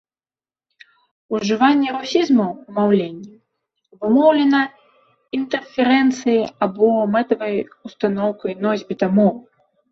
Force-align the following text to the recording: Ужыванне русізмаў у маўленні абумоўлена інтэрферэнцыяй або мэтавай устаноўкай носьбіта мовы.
Ужыванне 1.39 1.87
русізмаў 1.97 2.49
у 2.53 2.69
маўленні 2.79 3.29
абумоўлена 3.97 4.61
інтэрферэнцыяй 5.41 6.43
або 6.69 6.87
мэтавай 7.15 7.55
устаноўкай 7.87 8.53
носьбіта 8.67 9.05
мовы. 9.23 9.41